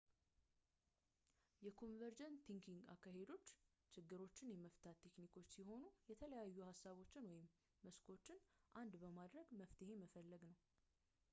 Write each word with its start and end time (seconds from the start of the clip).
የconvergent 1.65 2.37
thinking 2.45 2.79
አካሄዶች 2.93 3.45
ችግሮችን 3.95 4.49
የመፍታት 4.51 4.97
ቴክኒኮች 5.03 5.45
ሲሆኑ 5.57 5.83
የተለያዩ 6.11 6.57
ሀሳቦች 6.69 7.11
ወይም 7.27 7.37
መስኮችን 7.87 8.41
አንድ 8.83 8.95
በማድረግ 9.03 9.51
መፍትሄ 9.61 9.93
መፈለግ 10.03 10.43
ነው 10.51 10.57